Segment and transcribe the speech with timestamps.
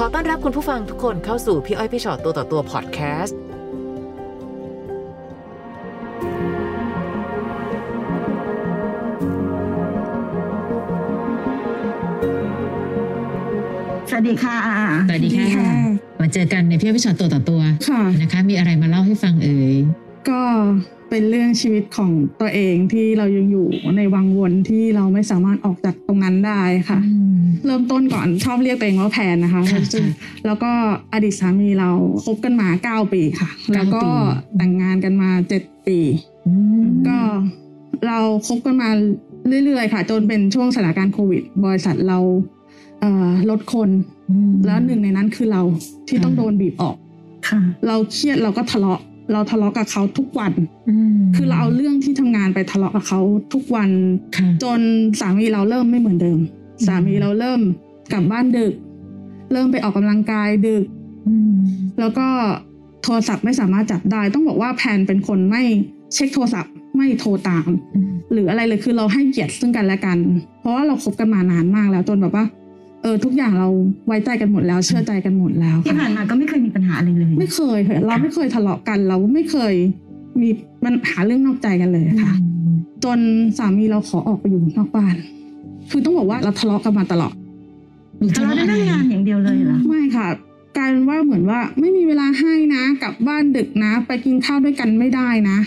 [0.00, 3.38] ขอต้อนรับคุณผู้ฟังทุกคนเข้าสู่พี่อ้อยพี่ชอตตัวต่อตัวพอดแคสต์
[14.08, 14.56] สวัสดีค่ะ
[15.08, 15.68] สวัสดีค่ะ
[16.20, 19.76] มาเจอกันในพี่อ้อยพี่ชอตตัวต่อตัวค่ะนะคะ มีอะไรมาเล่าให้ฟังเอ่ย
[20.28, 20.42] ก็
[21.10, 26.98] เป็นเรื่องชีวิตของตัวเองที่เรายังอยู่ในวังวนที่เราไม่สามารถออกจากตรงนั้นได้ค่ะ
[27.66, 30.14] เริ่มต้นก่อนชอบเรียกตัวเองว่าแพนนะคะค่ะซึ่งค่ะ
[30.46, 30.72] แล้วก็
[31.12, 31.90] อดีตสามีเรา
[32.24, 34.10] คบกันมาเก้าปีค่ะ แล้วก็ปี
[34.56, 35.98] แต่งงานกันมาเจ็ดปี
[36.46, 37.18] อืมก็
[38.06, 38.18] เรา
[38.48, 38.90] คบกันมา
[39.64, 42.18] เรื่อยๆ ค่ะ จนเป็นช่วงสถานการณ์โควิด บริษัทเรา
[43.00, 43.90] เอ่อลดคน
[44.30, 45.62] อืมแล้วหนึ่งในนั้นคือเรา
[46.08, 46.96] ที่ต้องค่ะโดนบีบออก
[47.48, 49.00] ค่ะเราเครียดเราก็ทะเลาะ
[49.32, 50.52] เราทะเลาะกับเขาทุกวัน
[51.18, 53.20] มคือเราเอาเรื่องที่ทำงานไปทะเลาะกับเขา
[53.54, 53.90] ทุกวัน
[54.36, 54.80] ค่ะจน
[55.20, 57.60] สามีเราเริ่มไม่เหมือนเดิมอืมสามีเราเริ่ม
[58.12, 58.72] กลับบ้านดึก
[59.52, 60.84] เริ่มไปออกกำลังกายดึก
[61.28, 61.56] อืม
[61.98, 62.26] แล้วก็
[63.02, 65.62] โทรศัพท์ไม่สามารถจับได้ ต้องบอกว่าแพนเป็นคนไม่
[66.14, 70.18] เช็คโทรศัพท์ไม่โทรตามอืมหรืออะไรเลยคือเราให้เกียรติซึ่งกันและกัน
[70.60, 72.44] เพราะว่าเราคบกันมานานมากแล้วจนแบบว่า
[73.02, 73.68] เออทุกอย่างเรา
[74.06, 79.74] ไว้ใจกันหมดแล้วเชื่อใจกันหมดแล้วที่ค่ะผ่านมาก็ไม่เคยมีปัญหาอะไรเลย ไม่เคยค่ะเราไม่เคยทะเลาะกันเราไม่เคย
[80.40, 80.48] มี
[80.84, 82.34] ปัญหาเรื่องนอกใจกันเลยค่ะ
[83.04, 83.18] จน
[83.58, 85.14] สามีเราขอออกไปอยู่นอกบ้าน
[85.90, 87.34] คือต้องบอกว่าเราทะเลาะกันมาตลอด
[88.18, 90.28] หนูทะเลาะเรื่องงานอย่างเดียวเลยเหรอไม่ค่ะ
[90.76, 95.58] กลายเป็นว่าเหมือนว่าไม่มีเวลาให้นะกลับบ้านดึกนะ ไปกินข้าวด้วยกันไม่ได้นะ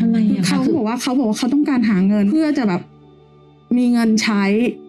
[0.00, 2.80] ทำไมอะคะเขาคือบอกว่าเขาบอกว่าเขาต้องการหาเงินเพื่อจะแบบ
[3.76, 4.42] มีเงินใช้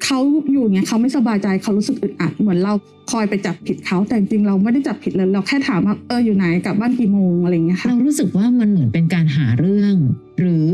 [0.05, 0.19] เขา
[0.51, 2.73] อยู่อย่างเงี้ยเขาไม่สบายใจเขารู้สึกอึดอัดเหมือนเรา
[3.11, 9.95] คอยไปจับผิดเขาแต่จริงๆเราไม่ได้จับผิดเลยเราแค่ถามว่าเอออยู่ไหนกลับบ้านกี่โมงอะไรอย่างเงี้ยค่ะเรารู้สึกว่ามันเหมือนเป็นการหาเรื่อง
[10.39, 10.67] หรือ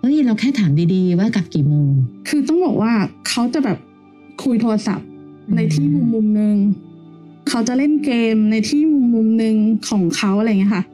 [0.00, 1.90] เฮ้ยเราแค่ถามดีๆว่ากลับกี่โมง
[2.28, 2.92] คือต้องบอกว่า
[3.28, 3.78] เขาจะแบบ
[4.42, 5.08] คุยโทรศัพท์
[5.54, 6.56] ในที่มุมมุมหนึ่ง
[7.48, 9.56] เขาจะเล่นเกมในที่มุมมุมหนึ่ง
[9.88, 10.84] ของเขาอะไรอย่างเงี้ยค่ะ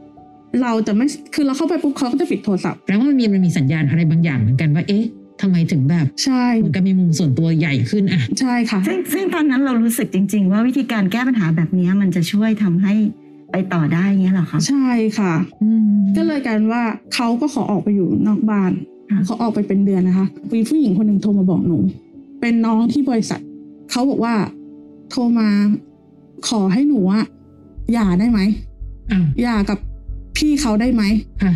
[0.62, 5.05] เราจะไม่คือเราเข้าไปปุ๊บเขาก็จะปิดโทรศัพท์แปลว่ามันมีมันมีสัญญาณอะไรบางอย่างเหมือนกันว่าเอ๊ะ
[5.42, 12.95] ทำไมถึงแบบใช่เหมือนกับมีมุมส่วนตัวใหญ่ขึ้นอะใช่ค่ะซึ่งซึ่งตอนนั้นเรารู้สึกจริง ๆ ว่าวิธีการแก้ปัญหาแบบนี้มันจะช่วยทำให้
[13.53, 14.89] ไปต่อได้เงี้ยเหรอคะใช่
[15.19, 16.83] ค่ะอืมก็เลยกลายเป็นว่า
[17.14, 18.73] เขาก็ขอออกไปอยู่นอกบ้าน
[19.11, 21.79] ค่ะเขาออกไปเป็นเดือนนะคะมีผู้หญิงคนหนึ่งโทรมาบอกหนู
[22.41, 23.41] เป็นน้องที่บริษัท
[23.91, 24.35] เขาบอกว่า
[25.11, 25.48] โทรมา
[26.48, 27.24] ขอให้หนูอะ
[27.92, 28.41] หย่าได้ไหม
[29.13, 29.79] อ้าวหย่ากับ
[30.36, 31.03] พี่เขาได้ไหม
[31.42, 31.53] ค่ะ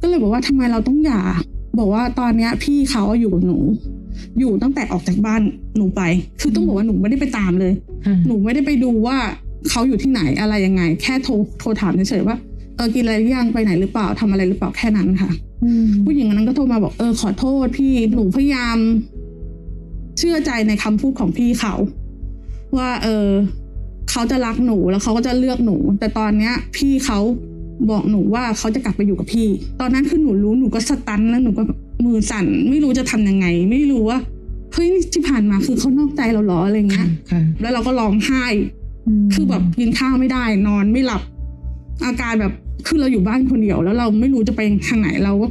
[0.00, 1.22] ก็เลยบอกว่าทำไมเราต้องหย่า
[1.78, 3.58] บอกว่าตอนเนี้ย พี่เขาอยู่กับหนู
[4.38, 5.42] อยู่ตั้งแต่ออกจากบ้าน
[5.76, 6.02] หนูไป
[6.40, 7.72] คือต้องบอกว่าหนูไม่ได้ไปตามเลย
[8.06, 9.16] ค่ะหนูไม่ได้ไปดูว่า
[9.70, 12.36] เขาอยู่ที่ไหนอะไรยังไง แค่โทรโทรถามเฉยๆว่า
[12.76, 15.30] เออกินอะไรหรือยังไปไหนหรือเปล่าทำอะไรหรือเปล่าแค่นั้นค่ะ
[15.64, 18.78] อืมผู้หญิงคนนั้นก็โทรมาบอกเออขอโทษพี่หนูพยายาม
[20.18, 21.74] เชื่อใจในคำพูดของพี่เขา
[22.76, 23.28] ว่า เออ
[24.10, 27.18] เขาจะรักหนูแล้วเขาก็จะเลือกหนู แต่ตอนเนี้ย พี่เขา
[27.90, 29.48] บอกหนูว่าเขาจะกลับไปอยู่กับพี่
[29.80, 31.62] ตอนนั้นคือหนูรู้หนูก็สตันแล้วหนูก็
[32.06, 34.18] มือสั่น ไม่รู้จะทำยังไง ไม่รู้ว่า
[34.72, 38.44] เฮ้ยนี่ที่ผ่านมาคือเขานอกใจเราเหรออะไรเงี้ค่ะยค่ะแล้วเราก็ร้องไห้
[39.34, 41.22] คือแบบกินข้าวไม่ได้ นอนไม่หลับ
[42.04, 42.52] อาการแบบ
[42.86, 45.46] คือเราอยู่บ้านคนเดียว แล้วเราไม่รู้จะไปทางไหนเราก็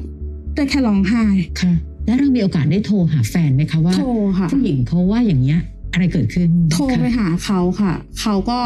[0.56, 1.24] ได้แค่ร้องไห้
[1.62, 1.74] ค่ะ
[2.06, 4.10] แล้วเรามีโอกาสได้โทรหาแฟนไหมคะว่าโทร
[4.40, 5.60] ค่ะผู้หญิงเขาว่าอย่างเงี้ย
[5.94, 8.60] อะไรเกิดขึ้น โทรไปค่ะหาเขาค่ะ เขาก็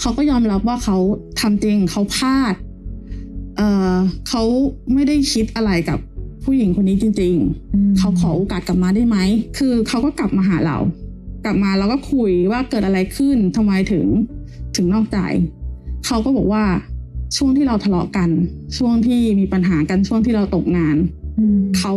[0.00, 0.96] เขาก็ยอมรับว่าเขา
[1.40, 2.54] ทำจริงเขาพลาด
[3.62, 3.96] เออ
[4.28, 4.42] เขา
[4.92, 5.98] ไม่ได้คิดอะไรกับ
[6.44, 7.34] ผู้หญิงคนนี้จริง
[7.74, 9.18] อืมๆเขาขอโอกาสกลับมาได้ไหม
[9.58, 10.78] คือเขาก็กลับมาหาเรา
[11.44, 14.04] กลับมาเราก็คุยว่าเกิดอะไรขึ้นทำไมถึง
[14.76, 15.18] ถึงนอกใจ
[16.06, 16.64] เขาก็บอกว่า
[17.36, 18.30] ช่วงที่เราทะเลาะกัน
[18.76, 20.96] ช่วงที่มีปัญหากันช่วงที่เราตกงาน
[21.38, 21.92] อืมเขา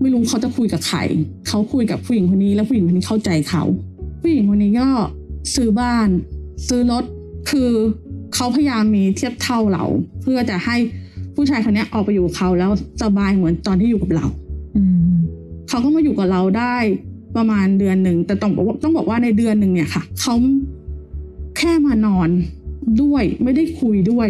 [0.00, 0.98] ไม่รู้เขาจะคุยกับใคร
[1.48, 3.64] เขาคุยกับผู้หญิงคนนี้ แล้วผู้หญิงคนนี้เข้าใจเขา
[4.20, 4.88] ผู้หญิงคนนี้ก็
[5.54, 6.08] ซื้อบ้าน
[6.68, 7.04] ซื้อรถ
[7.50, 7.70] คือ
[8.34, 9.84] เขาพยายามมีเทียบเท่าเรา
[10.22, 10.76] เพื่อจะให้
[11.34, 12.70] ผู้ชายคนนี้ออกไปอยู่กับเขาแล้ว
[13.02, 14.26] สบายเหมือนตอนที่อยู่กับเรา
[14.76, 15.14] อืม
[15.68, 16.76] เขาก็มาอยู่กับเราได้
[17.36, 20.34] ประมาณเดือนหนึ่งแต่ต้องบอกว่าต้องบอกว่าในเดือนหนึ่งเนี่ยค่ะเขา
[21.58, 22.28] แค่มานอน
[23.02, 24.28] ด้วยไม่ได้คุยด้วย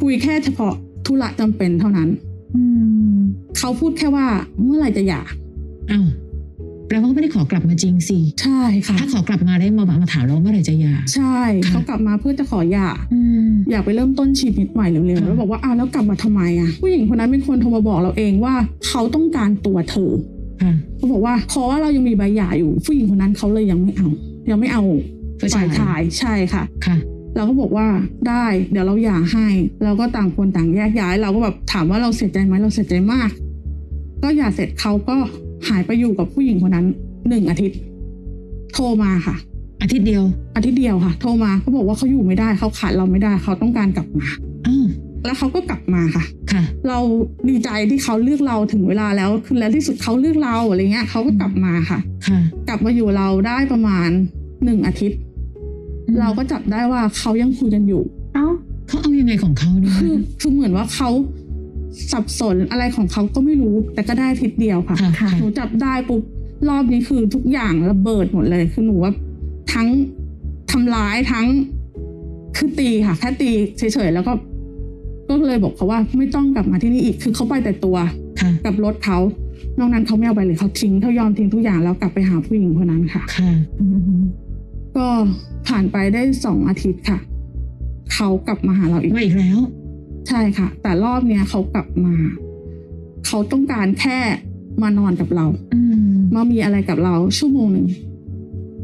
[0.00, 0.74] คุยแค่เฉพาะ
[1.06, 2.08] ธุระจำเป็นเท่านั้น
[2.56, 2.62] อื
[3.14, 3.18] ม
[3.58, 4.26] เขาพูดแค่ว่า
[4.64, 5.20] เมื่อไหร่จะหย่า
[5.90, 6.06] อ้าว
[6.88, 18.54] แปลว่าเขาไม่ได้ขอกลับมาจริงสิใช่ค่ะถ้าขอกลับมาได้มามาถามเราเมื่อไหร่จะหย่าใช่ค่ะเขากลับมาเพื่อจะขอหย่าอืมอยากไปเริ่มต้นชีวิตใหม่เร็วๆค่ะแล้วบอกว่าอ้าวแล้วกลับมาทำไมอะผู้หญิงคนนั้นเป็นคนโทรมาบอกเราเองว่า
[18.88, 20.12] เขาต้องการตัวเธอ
[20.62, 24.08] ค่ะเขาบอกว่าเพราะว่าเรายังมีใบหย่าอยู่ผู้หญิงคนนั้นเขาเลยยังไม่เอา
[24.50, 24.82] ยังไม่เอา
[25.40, 26.96] ผู้ชายฝ่ายชายใช่ค่ะค่ะ
[27.36, 27.86] เราก็บอกว่า
[28.28, 29.46] ได้เดี๋ยวเราหย่าให้
[29.84, 33.30] เราก็ต่างคนต่างแยกย้าย เราก็แบบถามว่าเราเสียใจไหมเราเสียใจมาก
[34.22, 35.16] ก็หย่าเสร็จเขาก็
[35.68, 36.86] หายไปอยู่กับผู้หญิงคนนั้น
[37.28, 37.78] หนึ่งอาทิตย์
[38.74, 39.36] โทรมาค่ะ
[39.82, 40.24] อาทิตย์เดียว
[40.56, 44.26] อาทิตย์เดียวค่ะ โทรมาเขาบอกว่าเขาอยู่ไม่ได้เขาขาดเราไม่ได้เขาต้องการกลับมา
[44.66, 44.86] อ้าว
[45.24, 46.98] แล้วเขาก็กลับมาค่ะค่ะ เรา
[47.48, 52.38] ดีใจที่เขาเลือกเราถึงเวลาแล้วคือแล้วที่สุดเขาเลือกเราอะไรเงี้ยเขาก็กลับมาค่ะ ค่ะ
[52.68, 54.08] กลับมาอยู่เราได้ประมาณ
[54.64, 55.18] หนึ่งอาทิตย์
[56.06, 58.02] อืมเราก็จับได้ว่าเขายังคุยกันอยู่
[58.34, 58.46] เอ้า
[58.88, 61.10] เขาเอายังไงของเขาเนี่ยคือคือเหมือนว่าเขา
[62.12, 66.22] สับสนอะไรของเขาก็ไม่รู้ แต่ก็ได้อาทิตย์เดียวค่ะค่ะค่ะ หนูจับได้ปุ๊บ
[66.68, 69.12] รอบนี้คือทุกอย่างระเบิดหมดเลยคือหนูว่า
[69.72, 69.88] ทั้ง
[70.70, 71.46] ทำร้ายทั้ง
[72.56, 74.32] คือตีค่ะ แค่ตีเฉยๆแล้วก็
[75.28, 77.96] ก็เลยบอกเขาว่าไม่ต้องกลับมาที่นี่อีก คือเขาไปแต่ตัว
[78.40, 79.18] ค่ะกับรถเขา
[79.78, 83.86] นอกนั้นเขาไม่เอาไปเลยเขาทิ้งเขายอมทิ้งทุกอย่างแล้วกลับไปหาผู้หญิงคนนั้นค่ะค่ะอื
[84.20, 84.22] ม
[84.96, 85.06] ก็
[85.66, 87.18] ผ่านไปได้สองอาทิตย์ค่ะ
[88.14, 89.58] เขากลับมาหาเราอีกมาอีกแล้ว
[90.28, 92.14] ใช่ค่ะ แต่รอบเนี้ยเขากลับมา
[93.26, 94.18] เขาต้องการแค่
[94.82, 95.80] มานอนกับเราอื
[96.10, 97.86] มมามีอะไรกับเราชั่วโมงหนึ่ง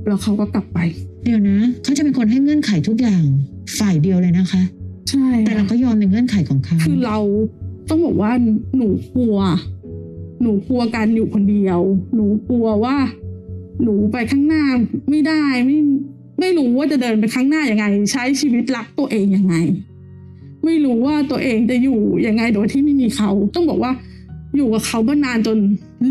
[0.06, 0.78] แล้วเขาก็กลับไป
[1.24, 3.24] เดี๋ยวนะเขาจะเป็นคนให้เงื่อนไขทุกอย่าง
[3.78, 4.62] ฝ่ายเดียวเลยนะคะ
[5.10, 7.18] ใช่ แต่เราก็ยอมในเงื่อนไขของเขาคือเรา
[7.88, 8.32] ต้องบอกว่า
[8.76, 9.38] หนูกลัว
[10.42, 11.80] หนูกลัวการอยู่คนเดียว
[12.14, 12.96] หนูกลัวว่า
[13.82, 14.64] หนูไปข้างหน้า
[15.10, 15.78] ไม่ได้ไม่
[16.40, 19.54] ไม่รู้ว่าจะเดินไปข้างหน้ายังไง ใช้ชีวิตรักตัวเองยังไง
[20.64, 23.92] ไม่รู้ว่าตัวเองจะอยู่ยังไงโดยที่ไม่มีเขา ต้องบอกว่า
[24.56, 25.58] อยู่กับเขามานานจน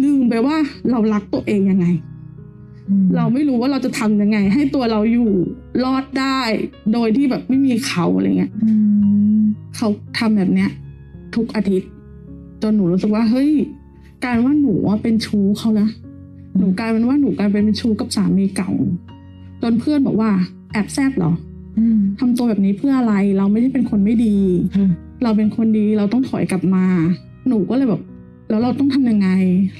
[0.03, 0.57] ลืมไปว่า
[0.91, 1.87] เรารักตัวเองยังไง
[2.89, 5.29] อืมเราไม่รู้ว่าเราจะทำยังไง ให้ตัวเราอยู่
[5.83, 6.39] รอดได้
[6.93, 8.71] โดยที่แบบไม่มีเขาอะไรเงี้ยอื
[9.37, 9.41] ม
[9.75, 10.69] เขาทำแบบเนี้ย
[11.35, 11.89] ทุกอาทิตย์
[12.61, 13.51] จนหนูรู้สึกว่าเฮ้ย
[14.23, 15.87] กลายเป็นว่าหนูว่าเป็นชู้เขานะ
[16.57, 18.71] หนูกลายเป็นว่าหนูกลายเป็นชู้กับสามีเก่า
[19.61, 20.29] จนเพื่อนบอกว่า
[20.71, 21.46] แอบแซบเหรออืม
[22.19, 24.37] ทำตัวแบบนี้เพื่ออะไรเราไม่ได้เป็นคนไม่ดี
[24.75, 24.89] ค่ะ
[25.23, 26.85] เราเป็นคนดีเราต้องถอยกลับมา
[27.47, 28.01] หนูก็เลยแบบ
[28.49, 29.29] แล้วเราต้องทำยังไง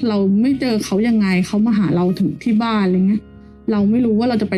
[0.08, 3.22] เราไม่เจอเขายังไงเขามาหาเราถึงที่บ้านอะไรเงี้ย
[3.72, 4.56] เราไม่รู้ว่าเราจะไป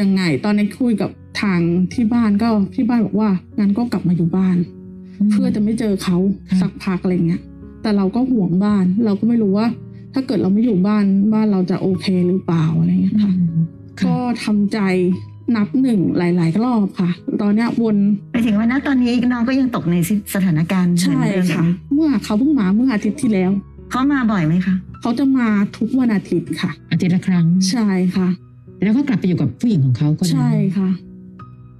[0.00, 1.10] ยังไง ตอนนี้คุยกับ
[1.42, 1.60] ทาง
[1.94, 4.56] ที่บ้านก็ที่บ้านบอกว่างั้นก็กลับมาอยู่บ้าน
[5.30, 6.16] เพื่อจะไม่เจอเขา
[6.48, 7.42] ค่ะสักพักอะไรเงี้ย
[7.82, 9.66] แต่เราก็ห่วงบ้าน เราก็ไม่รู้ว่า
[10.14, 11.04] ถ้าเกิดเราไม่อยู่บ้าน
[11.34, 13.36] บ้านเราจะโอเคหรือเปล่าอะไรเงี้ยอืค่ะม
[13.98, 14.78] ค่ะก็ทำใจ
[15.54, 17.10] นับหนึ่งหลาย ๆ รอบค่ะ
[17.42, 17.96] ตอนเนี้ยวน
[18.32, 19.96] ไปถึงว่าณตอนนี้น้องก็ยังตกใน
[20.34, 23.50] สถานการณ์เหมือนใช่เดิมค่ะ เมื่อเขาเพิ่งมาเมื่ออาทิตย์ที่แล้ว
[23.90, 28.28] เขามาบ่อยไหมคะเขาจะมาทุกวันอาทิตย์ค่ะ อาทิตย์ละครั้งใช่ค่ะ
[28.82, 30.90] แล้วก็กลับไปอยู่กับผู้หญิงของเขาก็ได้ใช่ค่ะ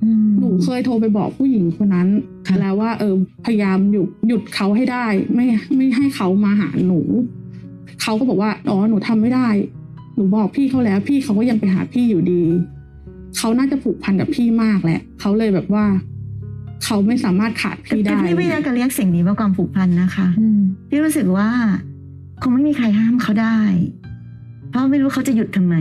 [0.03, 2.09] อืมหนูเคยโทรไปบอกผู้หญิงคนนั้น
[2.47, 3.15] ค่ะแล้วว่าเออ
[3.45, 5.45] พยายามหยุดหยุดเขาให้ได้ ไม่
[5.77, 7.01] ไม่ให้เขามาหาหนู
[8.03, 9.49] เขาก็บอกว่าอ๋อหนูทำไม่ได้
[10.15, 12.43] หนูบอกพี่เขาแล้ว พี่เขาก็ยังไปหาพี่อยู่ดี
[13.37, 15.85] เขาน่าจะผูกพันกับพี่มากแหละเขาเลยแบบว่า
[16.85, 21.49] เขาไม่สามารถขาดแต่พี่แต่ได้พี่ไม่อยากจะเรียกสิ่งนี้ว่าความผูกพันนะคะอืมพี่รู้สึกว่า
[22.43, 23.59] คงไม่มีใครห้ามเขาได้
[24.71, 25.75] เพราะไม่รู้เขาจะหยุดทำไม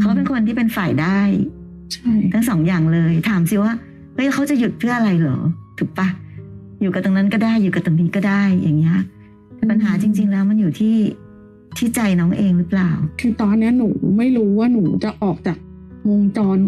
[0.00, 1.20] เขาเป็นคนที่เป็นฝ่ายได้
[1.92, 3.72] ใช่ทั้งสองอย่างเลย ถามสิว่า
[4.14, 5.38] เฮ้ยเขาจะหยุดเพื่ออะไรเหรอ
[5.78, 6.08] ถูกปะ
[6.80, 8.98] อยู่กับตรงนั้นก็ได้อยู่กับตรงนี้ก็ได้อย่างเงี้ย
[9.56, 10.96] แต่ปัญหาจริง ๆ แล้วมันอยู่ที่
[11.78, 12.90] ที่ใจน้องเองหรือเปล่า
[13.20, 15.56] คือตอนเนี้ยหนูไม่รู้ว่าหนูจะออกจาก
[16.10, 16.58] วงจร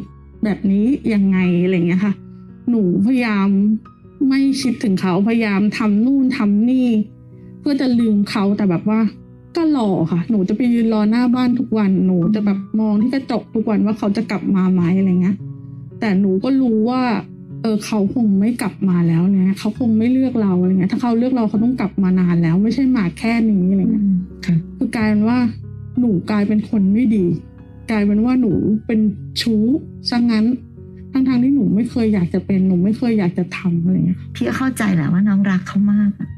[0.45, 2.15] แบบนี้ยังไงอะไรเงี้ยค่ะ
[2.71, 3.49] หนูพยายาม
[4.29, 6.89] ไม่คิดถึงเขาพยายามทำนู่นทำนี่
[7.61, 9.01] เพื่อจะลืมเขาแต่แบบว่า
[9.57, 15.37] ก็รอค่ะ หนูจะไปยืนรอหน้าบ้านทุกวัน หนูจะแบบมองที่กระจกทุกวันว่าเขาจะกลับมาไหมอะไรเงี้ย
[16.01, 17.03] แต่หนูก็รู้ว่า
[17.63, 24.05] เออเขาคงไม่กลับมาแล้วเนี่ยเขาคงไม่เลือกเราอะไรเงี้ย ถ้าเขาเลือกเราเขาต้องกลับมานานแล้ว ไม่ใช่มาแค่นี้อะไรเงี้ย
[24.47, 25.39] ค่ะคือกลายเป็นว่า
[26.01, 27.27] หนูกลายเป็นคนไม่ดี
[27.91, 28.53] กลายเป็นว่าหนู
[28.87, 29.01] เป็น
[29.41, 29.65] ชู้
[30.11, 30.47] ซะงั้น
[31.13, 36.29] ทั้งๆที่หนูไม่เคยอยากจะเป็นหนูไม่เคยอยากจะทำอะไรอย่างเงี้ยค่ะพี่ก็เข้าใจแหละว่าน้องรักเขามากอะ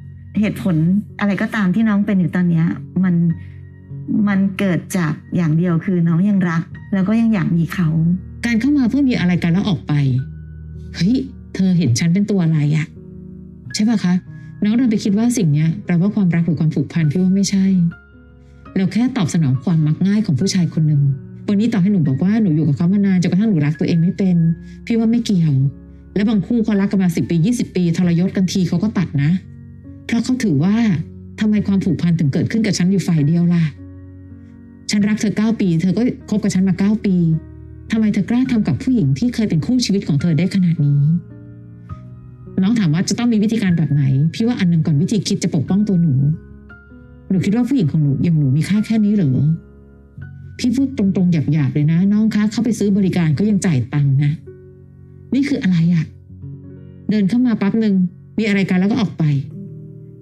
[0.40, 0.76] เหตุผล
[1.20, 2.66] อะไรก็ตามที่น้องเป็นอยู่ตอนเนี้ย
[3.04, 3.14] มัน
[4.28, 6.62] มันเกิดจากอย่างเดียวคือน้องยังรัก
[6.94, 7.88] แล้วก็ยังอยากมีเขา
[8.46, 9.92] การเข้ามาเพื่อมีอะไรกันแล้วออกไป
[10.94, 11.14] เฮ้ย
[11.54, 12.86] เธอเห็นฉันเป็นตัวอะไรอะ
[13.74, 14.14] ใช่ปะคะ
[14.64, 17.64] น้องเดินไปคิดว่าสิ่งเนี้ยแปลว่าความรักหรือความผูกพันพี่ว่าไม่ใช่
[18.76, 21.02] เราแค่ตอบสนองความมักง่ายของผู้ชายคนหนึ่ง
[21.50, 24.36] วันนี้ต่อให้หนูบอกว่าหนูอยู่กับเขามานานจนกระทั่งหนูรักตัวเองไม่เป็น
[24.86, 25.54] พี่ว่าไม่เกี่ยว
[26.14, 29.30] และบางคู่เขารักกันมาสิบปียี่สิบปีทรยศกันทีเขาก็ตัดนะ
[30.06, 30.74] เพราะเขาถือว่า
[31.40, 33.64] ทำไมความผูกพันถึงเกิดขึ้นกับฉันอยู่ฝ่ายเดียวล่ะ
[34.90, 37.16] ฉันรักเธอเก้าปี เธอก็คบกับฉันมาเก้าปี
[37.90, 41.02] ทำไมเธอกล้าทำกับผู้หญิงที่เคยเป็นคู่ชีวิตของเธอได้ขนาดนี้
[42.62, 44.02] น้องถามว่าจะต้องมีวิธีการแบบไหน
[44.34, 46.14] พี่ว่าอันหนึ่งก่อนวิธีคิดจะปกป้องตัวหนู
[47.30, 49.30] หนูคิดว่าผู้หญิงของหนูอย่างหนูมีค่าแค่นี้เหรอ
[50.60, 54.32] พี่พูดตรงๆหยาบๆเลยนะ น้องคะเข้าไปซื้อบริการก็ยังจ่ายตังค์นะ
[55.34, 56.04] นี่คืออะไรอะ
[57.10, 57.94] เดินเข้ามาปั๊บหนึ่ง
[58.38, 59.24] มีอะไรกันแล้วก็ออกไป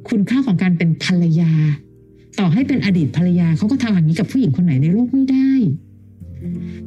[0.08, 1.52] คุณค่าของการเป็นภรรยา
[2.38, 5.50] ต่อให้เป็นอดีตภรรยาเขาก็ทำอย่างนี้กับผู้หญิงคนไหนในโลกไม่ได้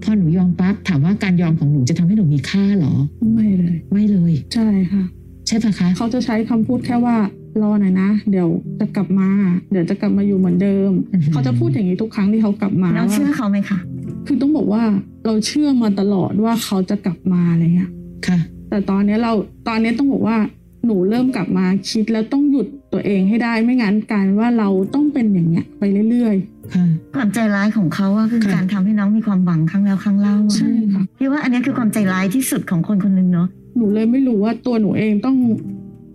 [0.03, 2.93] พอหนูยอมปั๊บถามว่าการยอมของหนูจะทำให้หนูมีค่าเหรอ
[3.33, 5.03] ไม่เลย ไม่เลย ใช่ค่ะ
[5.47, 7.17] ใช่ปะคะ เขาจะใช้คำพูดแค่ว่า
[7.61, 8.47] รอหน่อยนะ เดี๋ยว
[8.79, 9.29] จะกลับมา
[9.71, 13.79] เดี๋ยวจะกลับมาอยู่เหมือนเดิมอือหือเขาจะพูดอย่างนี้ทุกครั้งที่เขากลับมาน้องเชื่อว่าเขาไหมคะ
[14.27, 14.83] คือต้องบอกว่า
[15.25, 17.91] เราเชื่อมาตลอดว่าเขาจะกลับมาอะไรเงี้ย
[18.27, 18.39] ค่ะ
[18.69, 19.33] แต่ตอนเนี้ยเรา
[19.67, 20.37] ตอนเนี้ยต้องบอกว่า
[20.85, 26.35] หนูเริ่มกลับมาคิดแล้วต้องหยุดตัวเองให้ได้ไม่งั้นการว่าเราต้องเป็นอย่างเงี้ยไปเรื่อย
[26.73, 35.37] ค่ะความใจร้ายของเขาอะคือค่ะการทำให้น้องมีความหวังครั้งแล้วครั้งเล่าๆอะใช่ค่ะพี่ว่าอันนี้คือความใจร้ายที่สุดของคนคนหนึ่งเนาะหนูเลยไม่รู้ว่าตัวหนูเองต้อง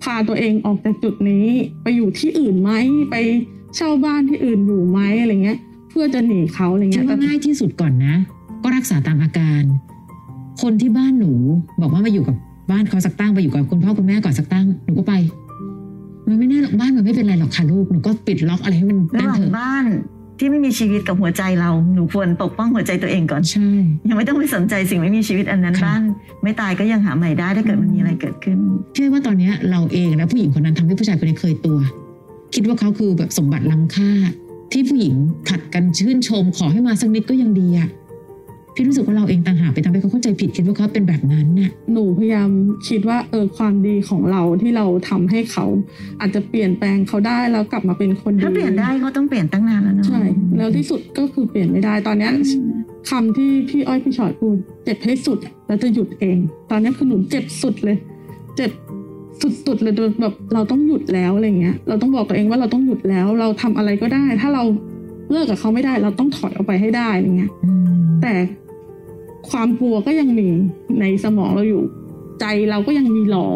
[0.03, 1.47] พาตัวเองออกจากจุดนี้
[1.83, 2.71] ไปอยู่ที่อื่นไหม
[3.11, 3.17] ไป
[3.77, 5.59] เช่าบ้านที่อื่นอยู่ไหมอะไรเงี้ย
[5.91, 8.15] เพื่อจะหนีเขาอะไรคิเงี้ดยว่าแต่ง่ายที่สุดก่อนนะ
[8.63, 9.63] ก็รักษาตามอาการ
[10.63, 11.33] คนที่บ้านหนู
[11.81, 12.37] บอกว่ามาอยู่กับ
[12.71, 15.15] บ้านเขาสักตั้งไปอยู่กับคุณพ่อคุณแม่ก่อนสักตั้งหนูก็ไป
[16.29, 19.85] มันไม่แน่หรอกบ้านมันไม่เป็นไรหรอกค่ะลูกหนูก็ปิดล็อกอะไรให้มันระนั่หนว่างเถอะบ้าน
[20.39, 23.69] ที่ไม่มีชีวิตกับหัวใจเราหนูควรปกป้องหัวใจตัวเองก่อนใช่
[24.09, 26.03] ยังไม่ต้องไปสนใจสิ่งไม่มีชีวิตอันนั้นค่ะบ้าน
[26.43, 28.59] ไม่ตายก็ยังหาใหม่ได้ถ้าเกิดมันมีอะไรเกิดขึ้น
[28.95, 31.79] เชื่อว่าตอนเนี้ยเราเองและผู้หญิงคนนั้นทำให้ผู้ชายคนนี้เคยตัว
[32.55, 34.11] คิดว่าเขาคือแบบสมบัติล้ำค่า
[34.73, 35.15] ที่ผู้หญิง
[35.49, 37.89] ผัดกันชื่นชมขอให้มาสักนิดก็ยังดีอะ
[38.77, 42.51] พี่รู้สึกว่าเราเองต่างหากไปทำให้เขาเข้าใจผิดคิดว่าเขาเป็นแบบนั้นน่ะหนูพยายาม
[42.89, 45.65] คิดว่าเออความดีของเราที่เราทำให้เขา
[46.21, 50.23] อาจจะเปลี่ยนแปลงเขาได้แล้วกลับมาเป็นคนดีถ้าเปลี่ยนได้เขาต้องเปลี่ยนตั้งนานแล้วเนาะใช่
[50.57, 52.33] แล้วที่สุดก็คือเปลี่ยนไม่ได้ตอนเนี้ย
[53.11, 56.39] คำที่พี่อ้อยพี่ชอดพูดเจ็บให้สุดแล้วจะหยุดเอง
[56.71, 57.97] ตอนเนี้ยคือหนูเจ็บสุดเลย
[58.57, 58.71] เจ็บ
[59.67, 64.63] สุดๆเลยแบบเราต้องหยุดแล้วอะไรเงี้ย เราต้องบอกตัวเองว่าเราต้องหยุดแล้ว เราทำอะไรก็ได้ ถ้าเรา
[65.31, 67.87] เลิกกับเขาไม่ได้ เราต้องถอยออกไปให้ได้อะไรเงี้ยอืม
[68.23, 68.33] แต่
[69.51, 70.49] ความกลัวก็ยังมี
[71.01, 71.83] ในสมองเราอยู่
[72.41, 73.47] ใจเราก็ยังมีหลอ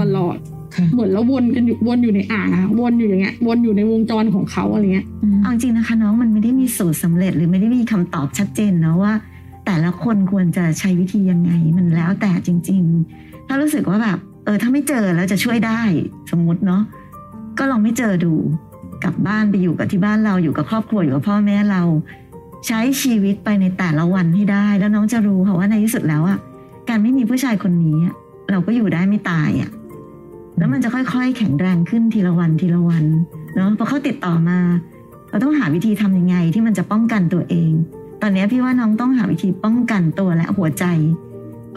[0.00, 0.36] ตลอด
[0.74, 5.06] ค่ะเหมือนเราวนกันอยู่วนอยู่ในอ่างอะวนอยู่อย่างเงี้ยวนอยู่ในวงจรของเขาอะไรเงี้ย
[5.42, 9.12] เอาจริงนะคะ น้องมันไม่ได้มีสูตรสำเร็จ หรือไม่ได้มีคำตอบชัดเจนนะว่า
[9.66, 12.82] แต่ละคนควรจะใช้วิธียังไงมันแล้วแต่จริง
[13.16, 15.80] ๆ ถ้ารู้สึกว่าแบบเออถ้าไม่เจอแล้วจะช่วยได้
[16.30, 16.82] สมมุติเนาะ
[17.58, 18.34] ก็ลองไม่เจอดู
[19.04, 21.82] กลับบ้านไปอยู่กับที่บ้านเราอยู่กับครอบครัวอยู่กับพ่อแม่เรา
[22.66, 26.38] ใช้ชีวิตไปในแต่ละวันให้ได้ แล้วน้องจะรู้ค่ะว่าในที่สุดแล้วอะ
[26.88, 27.98] การไม่มีผู้ชายคนนี้
[28.50, 29.70] เราก็อยู่ได้ไม่ตายอะ
[30.58, 33.04] แล้วมันจะค่อย ๆ แข็งแรงขึ้นทีละวันทีละวัน
[33.54, 34.58] เนาะพอเขาติดต่อมา
[35.30, 37.72] เราต้องหาวิธีทำยังไงที่มันจะป้องกันตัวเอง
[38.22, 40.84] ตอนนี้พี่ว่าน้องต้องหาวิธีป้องกันตัวและหัวใจ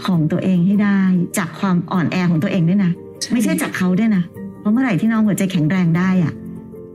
[0.06, 1.02] ของตัวเองให้ได้
[1.38, 2.92] จากความอ่อนแอของตัวเองด้วยนะ
[3.32, 4.24] ไม่ใช่จากเขาด้วยนะ
[4.60, 6.34] เพราะเมื่อไหร่ที่น้องหัวใจแข็งแรงได้อะ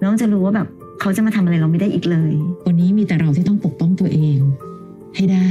[0.03, 0.69] น้องจะรู้ว่าแบบ
[1.01, 2.33] เขาจะมาทำอะไรเราไม่ได้อีกเลย
[2.67, 4.39] วันนี้มีแต่เราที่ต้องปกป้องตัวเอง
[5.17, 5.49] ให้ได้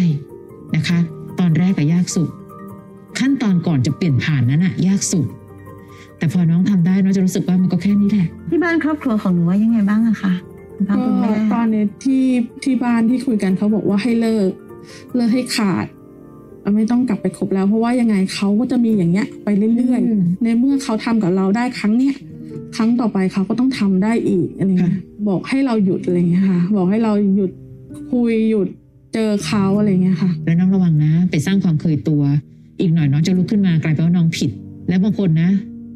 [0.76, 1.00] นะคะ
[1.40, 2.30] ตอนแรกก็ยากสุด
[3.20, 5.28] ขั้นตอนก่อนจะเปลี่ยนผ่านนั้นอะยากสุด
[6.18, 10.34] แต่พอน้องทำได้น้องจะรู้สึกว่ามันก็แค่นี้แหละที่บ้านครอบครัวของหนูว่ายังไงบ้างอะคะ
[10.76, 12.24] คุณพ่อก็คุณแม่ตอนนี้ที่
[12.64, 14.50] ที่บ้านที่คุยกันเขาบอกว่าให้เลิก
[15.16, 15.86] เลิกให้ขาด
[16.76, 22.16] ไม่ต้องกลับไปคบแล้วเพราะว่ายังไงเขาก็จะมีอย่างเงี้ยไปเรื่อยอืมๆในเมื่อเขาทำกับเราได้ครั้งเนี้ย
[22.76, 27.52] ครั้งต่อไปเขาก็ต้องทำได้อีกอะไรเงี้ยค่ะบอกให้เราหยุดอะไรเงี้ยค่ะ บอกให้เราหยุด
[28.12, 28.68] คุยหยุด
[29.14, 32.22] เจอเขาอะไรเงี้ยค่ะ แล้วน้องระวังนะไปสร้างความเคยตัว
[32.80, 34.52] อีกหน่อยน้องจะลุกขึ้นมากลายเป็นว่าน้องผิด
[34.90, 35.50] และบางคนนะ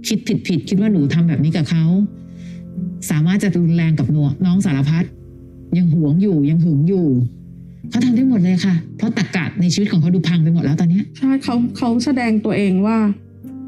[0.07, 1.83] คิดผิดผิดคิดว่าหนูทำแบบนี้กับเขา
[3.09, 5.03] สามารถจะรุนแรงกับหนูน้องสารพัด
[5.77, 7.07] ยังหวงอยู่ยังหึงอยู่
[7.89, 12.97] เขาทำได้หมดเลยค่ะ เพราะตักกะในชีวิตของเขาดูพังไปหมดแล้วตอนเนี้ยใช่เขาเขาแสดงตัวเองว่า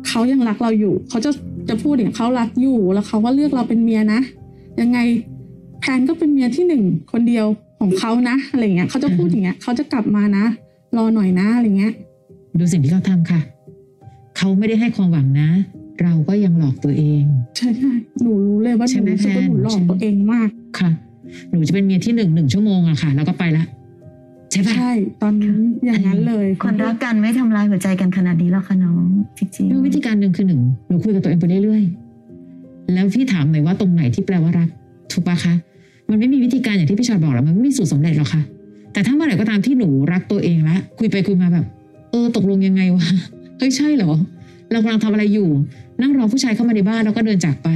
[0.08, 1.32] เขายังรักเราอยู่เขาจะ
[1.70, 4.20] จะพูดอย่างเขารักอยู่แล้วเขาก็เลือกเราเป็นเมียนะ
[4.82, 5.00] ยังไง
[5.80, 7.46] แพนก็เป็นเมียที่หนึ่งคนเดียว
[7.80, 10.46] ของเขานะอะไรเงี้ยเขาจะพูดอย่างเงี้ยเขาจะกลับมานะ
[10.98, 11.94] รอหน่อยนะอะไรเงี้ย
[12.60, 13.42] ดูสิ่งที่เขาทำค่ะ
[14.38, 15.50] เขาไม่ได้ให้ความหวังนะ
[16.02, 17.24] เราก็ยังหลอกตัวเอง
[17.58, 20.90] ใช่ใช่หนูรู้เลยว่าหใช่นูไหมรู้สึกว่าหนูหลอกแพนตัวเองมากค่ะ
[21.50, 23.64] หนูจะเป็นเมียที่หนึ่งหนึ่งชั่วโมงอะค่ะ แล้วก็ไปละ
[24.54, 29.06] ใช่ปะใช่ตอนนั้นอย่างนั้นเลยคนรักกันไม่ทำลายหัวใจกันขนาดนี้หรอกค่ะน้อง
[29.38, 34.70] จริงด้วยวิธีการหนึ่งคือหนึ่งหนูคุยกับตัวเองไปเรื่อยๆแล้วพี่ถามหน่อยว่าตรงไหนที่แปลว่ารัก
[35.12, 35.54] ถูกปะคะ
[36.10, 38.42] มันไม่มีวิธีการอย่างที่พี่ชอดบอกหรอกมันไม่มีสูตรสำเร็จหรอกค่ะ
[38.94, 41.66] แต่ถ้าเมื่อไหร่ก็ตามที่หนูรักตัวเองละคุยไปคุยมาแบบ
[42.12, 43.06] เออ ตกลงยังไงวะ
[43.58, 44.12] เฮ้ยใช่เหรอ
[44.72, 45.50] เรากำลังทำอะไรอยู่
[46.02, 47.70] นั่งรอผู้ชายเข้ามาในบ้านแล้วก็เดินจากไป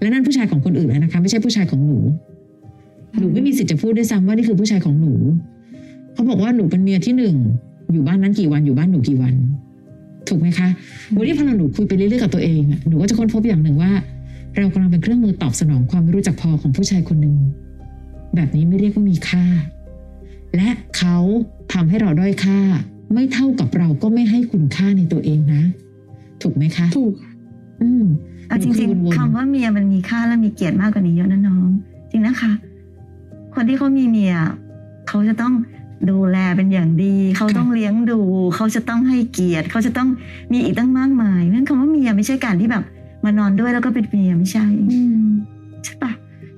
[0.00, 1.98] และนั่นผู้ชายของคนอื่นแล้วนะคะ ไม่ใช่ผู้ชายของหนู
[3.20, 5.12] หนูไม่มีสิทธิ์จะพูดด้วยซ้ำว่านี่คือผู้ชายของหนู
[6.14, 7.34] เขาบอกว่าหนูเป็นเมียที่หนึ่ง
[7.92, 9.34] อยู่บ้านนั้นกี่วันอยู่บ้านหนูกี่วัน
[10.28, 10.68] ถูกไหมคะ
[11.16, 13.92] วันนี้พอเราหนูคุยไปเรื่อยๆกับตัวเองอะหนูก็จะค้นพบอย่างหนึ่งว่า
[14.56, 17.34] เรากำลังเป็นเครื่องมือตอบสนองความไม่รู้จักพอของผู้ชายคนหนึ่ง
[18.34, 19.44] แบบนี้ไม่เรียกว่ามีค่า
[20.56, 21.16] และเขา
[21.72, 22.58] ทำให้เราด้อยค่า
[23.14, 25.62] ไม่เท่ากับเราก็ไม่ให้คุณค่าในตัวเองนะ
[26.42, 27.14] ถูกไหมคะ ถูก
[27.82, 31.68] อืมๆเอาจริงหนูๆอวนๆคำว่าเมียมันมีค่าและมีเกียรติมากกว่านี้เยอะนะน้อง
[32.10, 32.52] จริงนะคะ
[33.54, 34.34] คนที่เขามีเมีย
[35.08, 35.52] เขาจะต้อง
[36.10, 38.20] ดูแลเป็นอย่างดี เขาค่ะต้องเลี้ยงดู
[38.56, 40.08] เขาจะต้องให้เกียรติ เขาจะต้อง
[40.52, 42.84] มีอีกตั้งมากมายนั่นคำว่าเมียไม่ใช่การที่แบบ
[43.24, 45.24] มานอนด้วยแล้วก็เป็นเมียไม่ใช่อืม
[45.84, 46.12] ใช่ปะ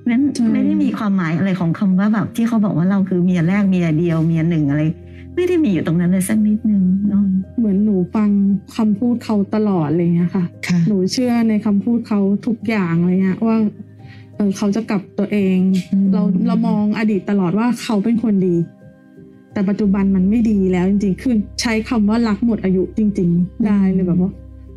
[0.09, 4.81] นั้นใช่ไม่ได้มีความหมายอะไรของคำว่าแบบที่เขาบอกว่าเราคือเมียแรกเมียเดียวเมียหนึ่งอะไร
[5.35, 7.25] ไม่ได้มีอยู่ตรงนั้นเลยสักนิดนึงเนาะ
[7.57, 8.29] เหมือนหนูฟัง
[8.75, 13.57] คำพูดเขาตลอดอะไรเงี้ยค่ะค่ะ หนูเชื่อในคำพูดเขาทุกอย่างเลยเงี้ยว่า
[14.35, 15.57] เออเขาจะกลับตัวเอง
[15.93, 18.55] อืมเราเรามองอดีตตลอดว่าเขาเป็นคนดี
[19.53, 24.31] แต่ปัจจุบันมันไม่ดีแล้วจริงๆ คือใช้คำว่ารักหมดอายุจริง ๆ ได้เลยแบบว่า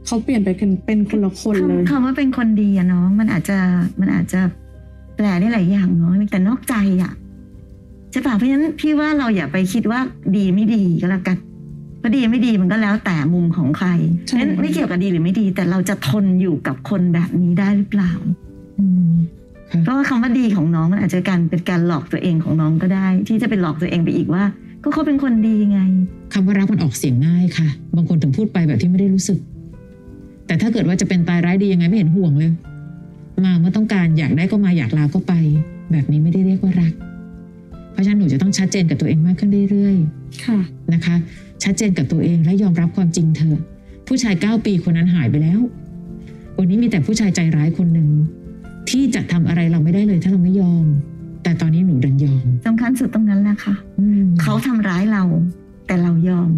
[0.07, 3.59] เขาเปลี่ยนไปเป็นเป็นคนละคนเลยคำคำว่าเป็นคนดีอะน้องมันอาจจะ
[4.01, 4.41] มันอาจจะ
[5.17, 7.13] แปลได้หลายอย่างเนาะแต่นอกใจอะ
[8.11, 10.01] ใช่ปะเพราะฉะนั้นพี่ว่าเราอย่าไปคิดว่า
[10.37, 11.37] ดีไม่ดีก็แล้วกัน
[11.99, 13.89] เพราะดีไม่ดีมันก็แล้วแต่มุมของใคร
[14.29, 18.13] ใช่นั้นไม่เกี่ยวกับดีหรือไม่ดี แต่เราจะทนอยู่กับคนแบบนี้ได้หรือเปล่า
[18.79, 19.15] อืม
[19.71, 24.45] ค่ะเพราะว่าคำว่าดีของน้องมันอาจจะการเป็นการหลอกตัวเองของน้องก็ได้ ที่จะไปหลอกตัวเองไปอีกว่า
[24.87, 25.81] ก็เขาเป็นคนดีไง
[26.33, 29.39] คำว่ารักมันออกเสียงง่ายค่ะ บางคนถึงพูดไปแบบที่ไม่ได้รู้สึก
[30.47, 32.53] แต่ถ้าเกิดว่าจะเป็นตายร้ายดียังไงไม่เห็นห่วงเลย
[33.45, 35.33] มาเมื่อต้องการอยากได้ก็มาอยากลาก็ไป
[35.93, 36.93] แบบนี้ไม่ได้เรียกว่ารัก
[37.93, 40.59] เพราะฉะนั้นหนูจะต้องชัดเจนกับตัวเองมากขึ้นเรื่อยๆ ค่ะ
[40.93, 41.17] นะคะ
[41.65, 43.59] ชัดเจนกับตัวเองและยอมรับความจริงเถอะ
[44.09, 45.61] ผู้ชายเก้าปีคนนั้นหายไปแล้ว
[46.59, 48.09] วันนี้มีแต่ผู้ชายใจร้ายคนหนึ่ง
[48.91, 50.87] ที่จะทำอะไรเราไม่ได้เลยถ้าเราไม่ยอม
[51.47, 55.25] แต่ตอนนี้หนูดันยอมสำคัญสุดตรงนั้นแหละค่ะอืมเขาทำร้ายเรา
[55.87, 56.51] แต่เรายอม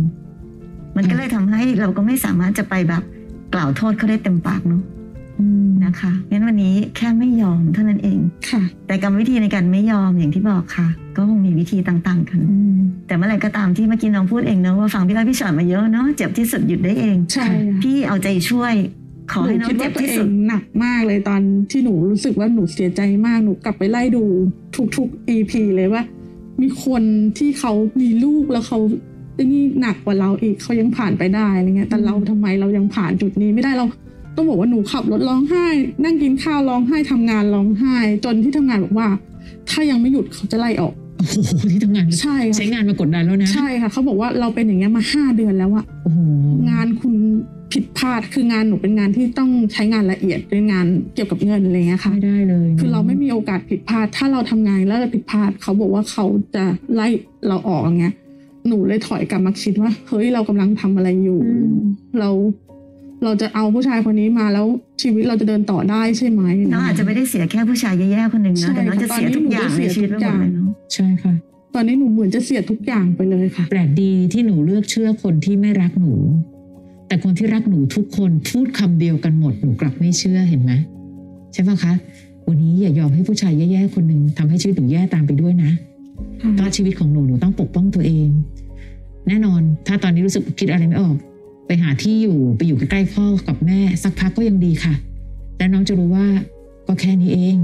[0.97, 3.03] มันก็เลยทำให้เราก็ไม่สามารถจะไปแบบ
[3.55, 4.83] กล่าวโทษเขาได้เต็มปากเนาะ
[5.41, 8.19] อืมนะคะงั้นวันนี้แค่ไม่ยอมเท่านั้นเอง
[8.51, 18.75] ค่ะ แต่กรรมวิธีในการไม่ยอมอย่างที่บอกค่ะ ก็คงมีวิธีต่างๆกันอืมแต่เมื่อไหร่ก็ตามที่เมื่อกี้น้องพูดเองเนอะว่าฟังพี่อ้อยพี่ชอตมาเยอะเนาะเจ็บที่สุดหยุดได้เองใช่ค่ะพี่เอาใจช่วย
[19.33, 24.23] ขอหนูให้น้องคิดเจ็ว่าบตัวที่เอสุดงหนักมากเลยตอนที่หนูรู้สึกว่าหนูเสียใจมากหนูกลับไปไล่ดู
[24.97, 26.03] ทุกๆ EP เลยว่า
[26.63, 27.03] มีคน
[27.39, 28.79] ที่เขามีลูกแล้วเขา
[29.35, 33.87] ไอ้นี่หนักกว่าเราอีกเขายังผ่านไปได้อะไรเงี้ย แต่เราทำไมเรายังผ่านจุดนี้ไม่ได้เรา
[34.37, 35.67] ต้องบอกว่าหนูขับรถร้องไห้
[36.05, 39.09] นั่งกินข้าวร้องไห้ทำงานร้องไห้ จนที่ทำงานบอกว่า
[39.71, 41.37] ถ้ายังไม่หยุดเขาจะไล่ออกโอ้โห
[41.73, 46.19] ที่ทำงานใช่ใช้ค่ะงานมากดดันแล้วนะใช่ค่ะเขาบอกว่าเราเป็นอย่างเงี้ยมาห้าเดือนแล้วอะโอ้โห
[46.71, 47.15] งานคุณ
[47.73, 57.09] ผิดพลาดคืองานหนูเป็นงานที่ต้องใช้งานละเอียดเป็นงานเกี่ยวกับเงินอะไรเงี้ยค่ะไม่ได้เลยนะคือเราไม่มีโอกาสผิดพลาด ถ้าเราทำงานแล้วเราผิดพลาดเขาบอกว่าเขาจะไล่
[57.49, 58.15] เราออกอย่างเงี้ย
[58.69, 61.41] หนูเลยถอยกลับมาคิดว่า เฮ้ยเรากำลังทำอะไรอยู่
[62.21, 62.31] เรา
[63.25, 64.67] เราจะเอาผู้ชายคนนี้มาแล้ว
[65.03, 71.35] ชีวิตเราจะเดินต่อได้ใช่ไหมน้องอาจจะไม่ได้เสียแค่ผู้ชายแย่ๆคนหนึ่งใช่นะแต่น้องจะเสียทุกอย่างในชีวิตไปหมดเลยเนาะใช่ค่ะ
[71.75, 76.15] ตอนนี้หนูเหมือนจะเสียทุกอย่างไปเลยค่ะ แปลกดีที่หนูเลือกเชื่อคนที่ไม่รักหนู
[77.09, 80.73] แต่คนที่รักหนูทุกคนพูดคำเดียวกันหมดหนูกลับไม่เชื่อเห็นไหม
[81.53, 81.93] ใช่ปะคะ
[82.49, 85.71] วันนี้อย่ายอมให้ผู้ชายแย่ๆคนหนึ่งทำให้ชีวิตหนูแย่ตามไปด้วยนะ
[86.59, 88.29] ก็ชีวิตของหนูหนูต้องปกป้องตัวเอง
[89.29, 91.17] แน่นอน ถ้าตอนนี้รู้สึกคิดอะไรไม่ออก
[91.67, 94.95] ไปหาที่อยู่ไปอยู่ใกล้ๆพ่อกับแม่ สักพักก็ยังดีค่ะ
[95.59, 96.27] และน้องจะรู้ว่า
[96.87, 97.57] ก็แค่นี้เอง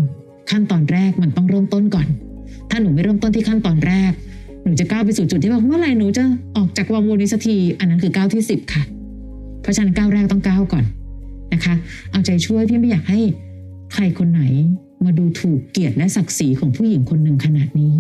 [0.51, 2.07] ขั้นตอนแรกมันต้องเริ่มต้นก่อน
[2.71, 4.13] ถ้าหนูไม่เริ่มต้นที่ขั้นตอนแรก
[4.65, 6.25] หนูจะก้าวไปสู่จุดที่ว่าเมื่อไหร่หนูจะ
[6.57, 8.83] ออกจากวังวนนี้สักที อันนั้นคือก้าวที่สิบค่ะ
[9.65, 10.85] เพราะฉะนั้นก้าวแรกต้องก้าวก่อน
[11.53, 11.75] นะคะ
[12.13, 13.21] เอาใจช่วยพี่ไม่อยากให้
[13.95, 14.43] ใครคนไหน
[15.05, 17.95] มาดูถูกเกียรติและศักดิ์ศรีของผู้หญิงคนหนึ่งขนาดนี้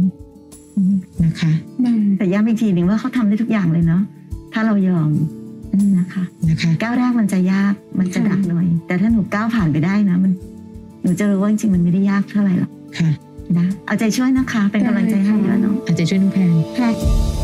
[1.25, 4.03] นะคะได้แต่ย้ำอีกทีหนึ่งว่าเขาทำได้ทุกอย่างเลยเนาะ
[4.53, 5.11] ถ้าเรายอม
[5.99, 10.33] นะคะนะคะก้าวแรกมันจะยากมันจะหนักหน่อย แต่ถ้าหนูก้าวผ่านไปได้นะ มัน
[11.03, 13.11] หนูจะรู้ว่าจริงๆมันไม่ได้ยากเท่าไหร่หรอกค่ะ
[13.59, 17.44] นะเอาใจช่วยนะคะ เป็นกำลังใจให้แล้วเนาะเอาใจช่วยน้องแพนค่ะ